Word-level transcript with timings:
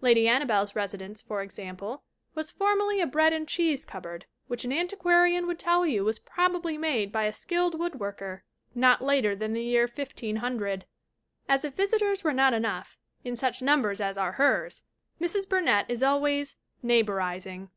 Lady 0.00 0.26
Anna 0.26 0.46
belle's 0.46 0.74
residence, 0.74 1.20
for 1.20 1.42
example, 1.42 2.02
was 2.34 2.50
formerly 2.50 3.02
a 3.02 3.06
bread 3.06 3.34
and 3.34 3.46
cheese 3.46 3.84
cupboard 3.84 4.24
which 4.46 4.64
an 4.64 4.72
antiquarian 4.72 5.46
would 5.46 5.58
tell 5.58 5.84
you 5.84 6.02
was 6.02 6.18
probably 6.18 6.78
made 6.78 7.12
by 7.12 7.24
a 7.24 7.30
skilled 7.30 7.78
woodworker 7.78 8.40
not 8.74 9.04
later 9.04 9.36
than 9.36 9.52
the 9.52 9.62
year 9.62 9.86
150x3. 9.86 10.84
As 11.46 11.62
if 11.62 11.74
visitors 11.74 12.24
were 12.24 12.32
not 12.32 12.54
enough, 12.54 12.96
in 13.22 13.36
such 13.36 13.60
numbers 13.60 14.00
as 14.00 14.16
are 14.16 14.32
hers, 14.32 14.82
Mrs. 15.20 15.46
Burnett 15.46 15.84
is 15.90 16.02
always 16.02 16.56
"neighborizing." 16.82 17.68